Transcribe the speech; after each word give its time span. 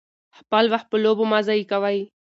خپل 0.39 0.63
وخت 0.73 0.87
په 0.91 0.97
لوبو 1.03 1.23
مه 1.31 1.39
ضایع 1.47 1.65
کوئ. 1.71 1.99